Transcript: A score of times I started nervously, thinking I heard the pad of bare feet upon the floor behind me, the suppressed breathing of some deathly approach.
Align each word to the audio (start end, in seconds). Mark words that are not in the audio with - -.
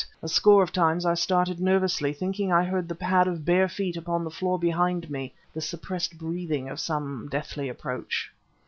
A 0.23 0.27
score 0.27 0.63
of 0.63 0.71
times 0.71 1.05
I 1.05 1.13
started 1.13 1.59
nervously, 1.59 2.11
thinking 2.11 2.51
I 2.51 2.63
heard 2.63 2.87
the 2.89 2.95
pad 2.95 3.27
of 3.27 3.45
bare 3.45 3.69
feet 3.69 3.95
upon 3.95 4.23
the 4.23 4.31
floor 4.31 4.57
behind 4.57 5.11
me, 5.11 5.31
the 5.53 5.61
suppressed 5.61 6.17
breathing 6.17 6.67
of 6.69 6.79
some 6.79 7.29
deathly 7.29 7.69
approach. 7.69 8.31